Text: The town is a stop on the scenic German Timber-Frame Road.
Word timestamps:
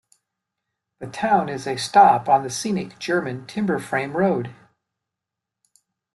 The 0.97 1.05
town 1.05 1.47
is 1.47 1.67
a 1.67 1.77
stop 1.77 2.27
on 2.27 2.41
the 2.41 2.49
scenic 2.49 2.97
German 2.97 3.45
Timber-Frame 3.45 4.17
Road. 4.17 4.49